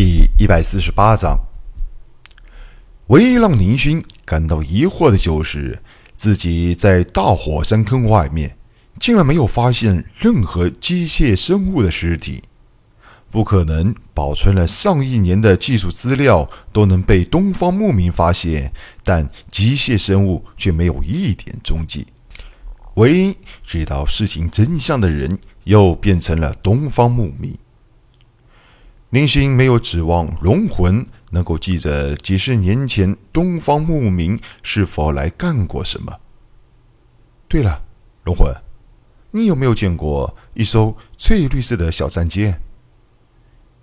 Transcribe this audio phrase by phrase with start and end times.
[0.00, 1.36] 第一百四十八章，
[3.08, 5.76] 唯一让林勋感到疑惑的就是，
[6.14, 8.56] 自己在大火山坑外面
[9.00, 12.44] 竟然没有发现任何机械生物的尸体。
[13.28, 18.72] 不可能，保存了上亿年的技术资料都能被东方牧民发现，
[19.02, 22.06] 但机械生物却没有一点踪迹。
[22.94, 27.58] 唯一知道事情真相的人，又变成了东方牧民。
[29.10, 36.14] 林星没有指望龙魂能够记着几十年前东方牧民是否来干过什么。
[37.48, 37.82] 对了，
[38.24, 38.54] 龙魂，
[39.30, 42.60] 你有没有见过一艘翠绿色的小战舰？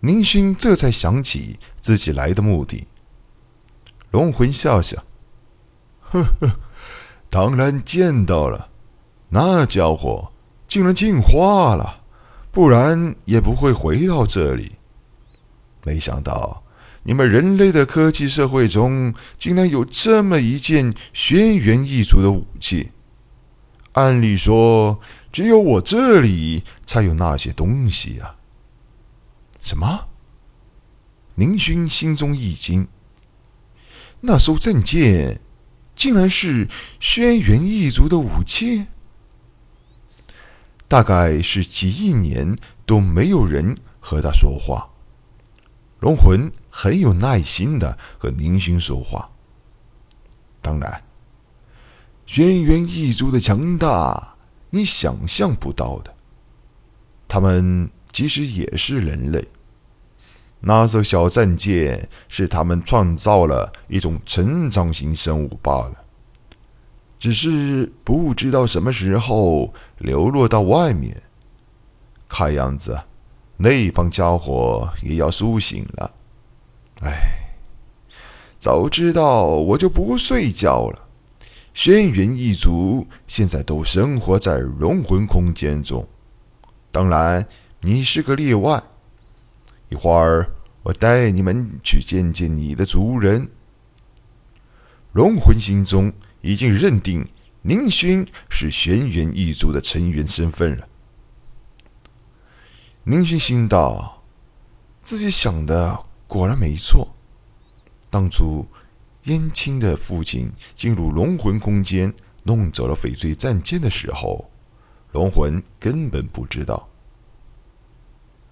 [0.00, 2.86] 林星这才想起自己来的目的。
[4.10, 5.02] 龙魂笑笑
[6.00, 6.60] ：“呵呵，
[7.30, 8.68] 当然见到了，
[9.30, 10.30] 那家伙
[10.68, 12.02] 竟然进化了，
[12.52, 14.72] 不然也不会回到这里。”
[15.84, 16.64] 没想到，
[17.02, 22.90] 你们人类的科技社会中，竟然有这么一件轩辕一族的武器。
[23.92, 24.98] 按理说，
[25.30, 28.36] 只有我这里才有那些东西呀。
[29.60, 30.08] 什么？
[31.36, 32.88] 宁勋心中一惊。
[34.20, 35.40] 那艘战舰，
[35.94, 36.66] 竟然是
[36.98, 38.86] 轩辕一族的武器？
[40.88, 44.93] 大概是几亿年都没有人和他说话。
[46.04, 49.30] 龙魂很有耐心的和宁勋说话。
[50.60, 51.02] 当然，
[52.26, 54.34] 轩辕一族的强大，
[54.68, 56.14] 你想象不到的。
[57.26, 59.48] 他们其实也是人类。
[60.60, 66.04] 那艘小战舰是他们创造了一种成长型生物罢了，
[67.18, 71.22] 只是不知道什么时候流落到外面。
[72.28, 73.04] 看样子。
[73.56, 76.14] 那帮家伙也要苏醒了，
[77.02, 77.12] 哎，
[78.58, 81.08] 早知道我就不睡觉了。
[81.72, 86.06] 轩辕一族现在都生活在龙魂空间中，
[86.90, 87.46] 当然
[87.80, 88.82] 你是个例外。
[89.88, 90.50] 一会儿
[90.82, 93.48] 我带你们去见见你的族人。
[95.12, 97.26] 龙魂心中已经认定
[97.62, 100.88] 宁勋是轩辕一族的成员身份了。
[103.06, 104.22] 宁勋心道
[105.04, 107.06] ：“自己想的果然没错。
[108.08, 108.66] 当初
[109.24, 112.10] 燕青的父亲进入龙魂空间，
[112.44, 114.50] 弄走了翡翠战舰的时候，
[115.12, 116.88] 龙魂根本不知道。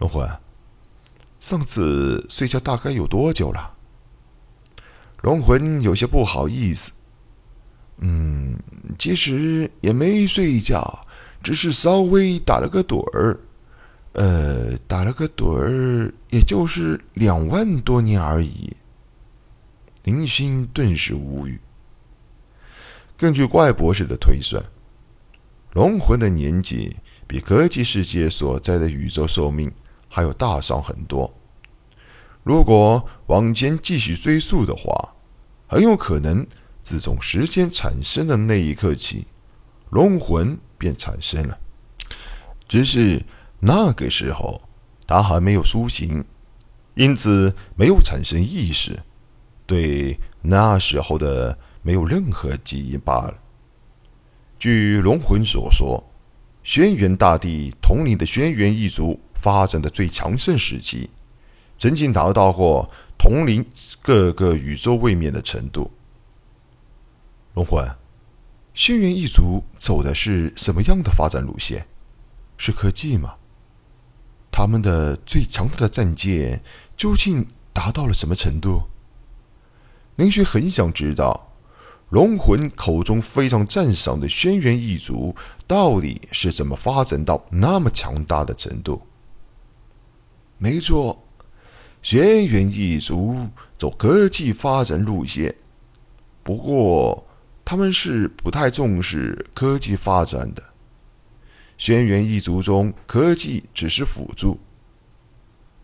[0.00, 0.28] 龙魂，
[1.40, 3.72] 上次睡觉大概有多久了？”
[5.22, 6.92] 龙魂有些不好意思
[8.04, 8.54] ：“嗯，
[8.98, 11.06] 其实也没睡觉，
[11.42, 13.40] 只是稍微打了个盹儿。”
[14.12, 18.76] 呃，打了个盹儿，也就是两万多年而已。
[20.04, 21.58] 林星顿时无语。
[23.16, 24.62] 根据怪博士的推算，
[25.72, 26.94] 龙魂的年纪
[27.26, 29.72] 比科技世界所在的宇宙寿命
[30.10, 31.32] 还要大上很多。
[32.42, 35.14] 如果往前继续追溯的话，
[35.66, 36.46] 很有可能
[36.82, 39.26] 自从时间产生的那一刻起，
[39.88, 41.58] 龙魂便产生了。
[42.68, 43.22] 只是。
[43.64, 44.60] 那个时候，
[45.06, 46.24] 他还没有苏醒，
[46.94, 48.98] 因此没有产生意识，
[49.66, 53.34] 对那时候的没有任何记忆罢了。
[54.58, 56.02] 据龙魂所说，
[56.64, 61.08] 轩辕大帝统领的轩辕一族发展的最强盛时期，
[61.78, 63.64] 曾经达到过统领
[64.00, 65.88] 各个宇宙位面的程度。
[67.54, 67.88] 龙魂，
[68.74, 71.86] 轩辕一族走的是什么样的发展路线？
[72.58, 73.34] 是科技吗？
[74.52, 76.62] 他们的最强大的战舰
[76.96, 78.82] 究竟达到了什么程度？
[80.16, 81.54] 林雪很想知道，
[82.10, 85.34] 龙魂口中非常赞赏的轩辕一族
[85.66, 89.00] 到底是怎么发展到那么强大的程度。
[90.58, 91.24] 没错，
[92.02, 93.48] 轩辕一族
[93.78, 95.54] 走科技发展路线，
[96.42, 97.26] 不过
[97.64, 100.62] 他们是不太重视科技发展的。
[101.82, 104.56] 轩辕一族中，科技只是辅助。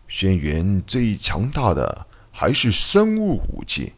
[0.07, 3.91] 轩辕最强大的还是生物武器，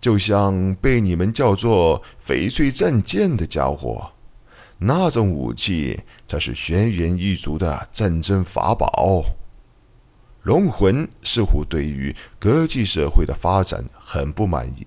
[0.00, 4.12] 就像被你们叫做“翡翠战舰”的家伙，
[4.78, 5.98] 那种武器
[6.28, 9.24] 才是轩辕一族的战争法宝。
[10.44, 14.86] 龙魂似乎对于科技社会的发展很不满意。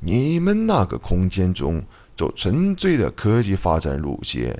[0.00, 1.80] 你们那个空间中。
[2.16, 4.58] 走纯粹的科技发展路线，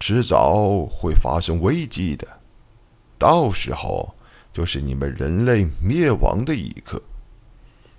[0.00, 2.26] 迟早会发生危机的。
[3.18, 4.14] 到时候，
[4.52, 7.02] 就是你们人类灭亡的一刻。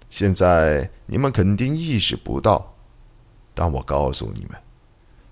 [0.09, 2.73] 现在你们肯定意识不到，
[3.53, 4.57] 但我告诉你们，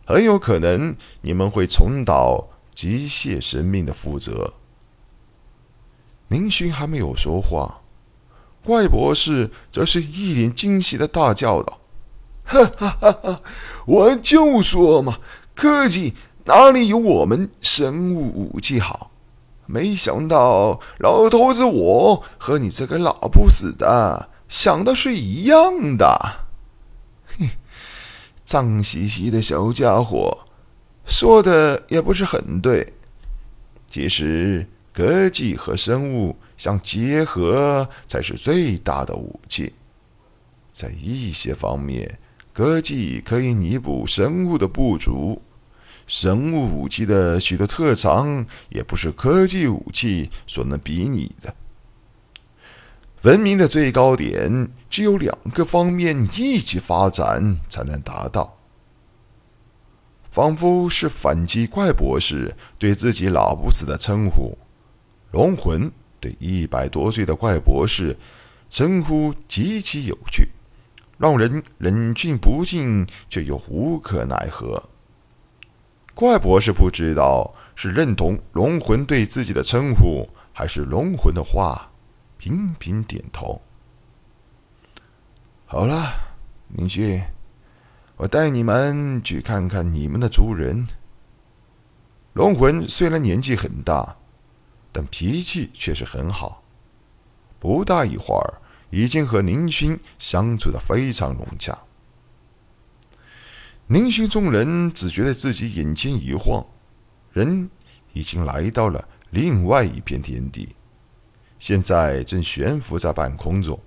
[0.05, 4.53] 很有可能你们会重蹈机械生命的覆辙。
[6.27, 7.81] 宁勋还没有说话，
[8.63, 11.79] 怪博士则是一脸惊喜的大叫道
[12.45, 13.41] ：“哈哈哈哈！
[13.85, 15.19] 我就说嘛，
[15.53, 16.13] 科技
[16.45, 19.11] 哪里有我们生物武器好？
[19.65, 26.45] 没想到老头子我和你这个老不死的想的是一样的。
[27.37, 27.49] 嘿，
[28.45, 30.45] 脏兮兮的小家伙，
[31.05, 32.93] 说的也不是很对。
[33.87, 39.73] 其实……”科技和生物相结合才是最大的武器。
[40.71, 42.17] 在一些方面，
[42.55, 45.41] 科技可以弥补生物的不足。
[46.07, 51.53] 生物武器的许多特长，也不是科技武器所能比拟的。
[53.23, 58.55] 文明的最高点，只有两个方面一起发展才能达到。
[60.29, 64.57] 仿佛是反击怪博士对自己老不死的称呼。
[65.31, 65.91] 龙魂
[66.21, 68.15] 对一百多岁的怪博士
[68.69, 70.47] 称呼极其有趣，
[71.17, 74.81] 让人忍俊不禁，却又无可奈何。
[76.13, 81.91] 怪博士不知道是认同龙魂对自己的称呼，还是龙魂的话，
[82.37, 83.61] 频频点头。
[85.65, 86.13] 好了，
[86.69, 87.21] 宁勋，
[88.17, 90.87] 我带你们去看看你们的族人。
[92.33, 94.15] 龙魂虽然年纪很大。
[94.97, 96.63] 但脾气却是很好，
[97.59, 101.77] 不大一会儿，已经和宁勋相处的非常融洽。
[103.87, 106.65] 宁勋众人只觉得自己眼前一晃，
[107.31, 107.69] 人
[108.13, 110.75] 已经来到了另外一片天地，
[111.59, 113.79] 现在正悬浮在半空中。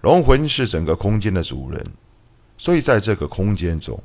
[0.00, 1.84] 龙魂是整个空间的主人，
[2.56, 4.02] 所以在这个空间中，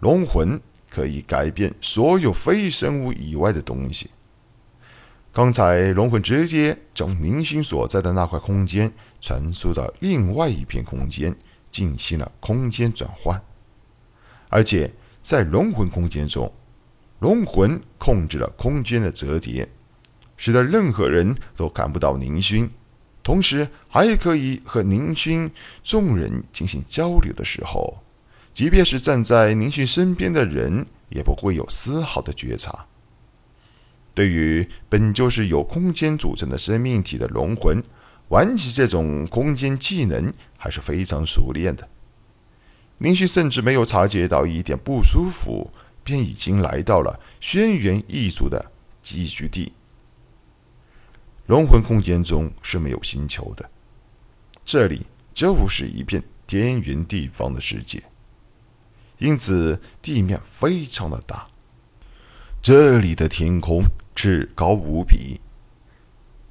[0.00, 4.10] 龙魂可以改变所有非生物以外的东西。
[5.34, 11.34] 刚才龙魂直接将宁勋所在的那块空间传输到另外一片空间，
[11.70, 13.42] 进行了空间转换。
[14.50, 14.92] 而且
[15.22, 16.52] 在龙魂空间中，
[17.20, 19.66] 龙魂控制了空间的折叠，
[20.36, 22.68] 使得任何人都看不到宁勋，
[23.22, 25.50] 同时还可以和宁勋
[25.82, 28.02] 众人进行交流的时候，
[28.52, 32.84] 即便是站在宁勋身边的人，也不会有丝毫的觉察。
[34.14, 37.82] 对于本就是由空间组成的生命体的龙魂，
[38.28, 41.88] 玩起这种空间技能还是非常熟练的。
[42.98, 45.70] 林旭甚至没有察觉到一点不舒服，
[46.04, 48.70] 便已经来到了轩辕一族的
[49.02, 49.72] 寄居地。
[51.46, 53.68] 龙魂空间中是没有星球的，
[54.64, 58.00] 这里就是一片天圆地方的世界，
[59.18, 61.48] 因此地面非常的大。
[62.62, 63.84] 这里的天空。
[64.14, 65.40] 至高无比，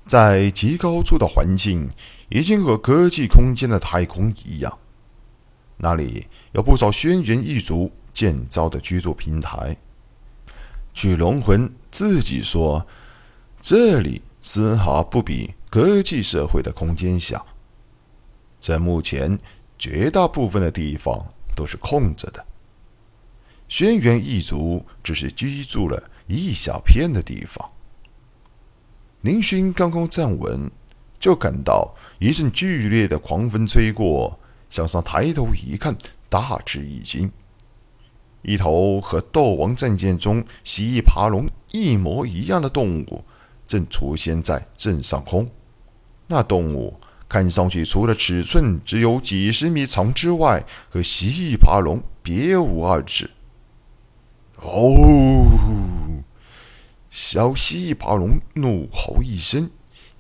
[0.05, 1.87] 在极高处的环境
[2.27, 4.79] 已经和科技空间的太空一样。
[5.77, 9.77] 那里有不少轩辕一族建造的居住平台。
[10.93, 12.85] 据龙魂自己说，
[13.61, 17.45] 这里丝毫不比科技社会的空间小。
[18.59, 19.39] 在目前，
[19.77, 21.15] 绝大部分的地方
[21.55, 22.43] 都是空着的。
[23.69, 26.09] 轩辕一族只是居住了。
[26.31, 27.69] 一小片的地方，
[29.21, 30.71] 宁勋刚刚站稳，
[31.19, 35.95] 就感到一阵剧烈的狂风吹过，向上抬头一看，
[36.29, 37.31] 大吃一惊。
[38.43, 43.23] 一头和斗王战舰中蜥蜴爬龙一模一样的动物，
[43.67, 45.47] 正出现在正上空。
[46.25, 53.29] 那动物看上去除了尺寸只有几十米长之外，和蜥蜴爬龙别无二致。
[54.55, 55.70] 哦！
[57.11, 59.69] 小蜥蜴爬龙怒吼一声，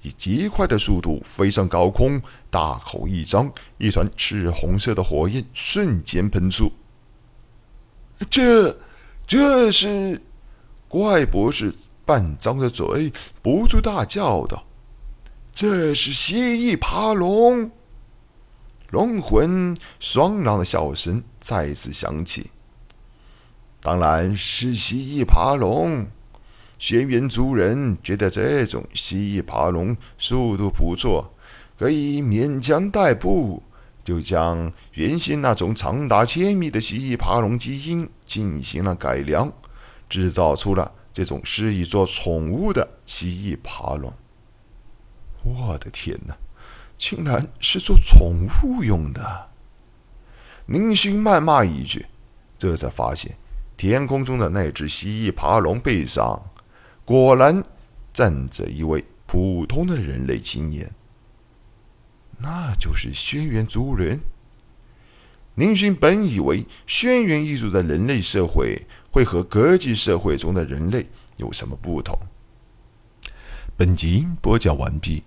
[0.01, 6.69] 以极快的速度飞上高空，大口一张，一团赤红色的火焰瞬间喷出。
[8.29, 8.77] 这，
[9.25, 10.21] 这是
[10.89, 11.73] 怪博士
[12.05, 14.65] 半张着嘴，不住大叫道
[15.55, 17.71] ：“这是蜥蜴爬龙！”
[18.91, 22.51] 龙魂双狼的笑声再次响起
[23.79, 26.05] ：“当然是蜥蜴爬龙。”
[26.81, 31.31] 轩辕族人觉得这种蜥蜴爬龙速度不错，
[31.77, 33.61] 可以勉强代步，
[34.03, 39.53] 就将原先那种长达千米的蜥蜴爬龙基因进行了改良，
[40.09, 44.11] 制造出了这种适宜做宠物的蜥蜴爬龙。
[45.43, 46.35] 我的天哪，
[46.97, 49.49] 竟然是做宠物用的！
[50.65, 52.07] 林勋谩骂一句，
[52.57, 53.37] 这才发现
[53.77, 56.41] 天空中的那只蜥蜴爬龙背上，
[57.05, 57.63] 果然
[58.13, 60.89] 站着一位普通的人类青年。
[62.37, 64.19] 那就是轩辕族人。
[65.55, 71.05] 林勋本以为轩辕一族的人类社会会和科技社会中的人类
[71.37, 72.17] 有什么不同。
[73.75, 75.23] 本集播讲完毕，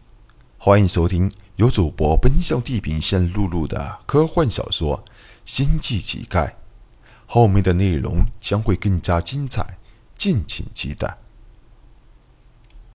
[0.58, 5.04] 欢迎收听由主播奔向地平线录入的科幻小说
[5.44, 6.48] 《星际乞丐》，
[7.26, 9.78] 后面的内容将会更加精彩，
[10.16, 11.18] 敬请期待。